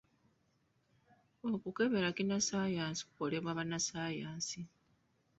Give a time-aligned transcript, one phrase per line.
[1.53, 4.59] Okukebera kinnassaayansi kukolebwa bannassaayansi.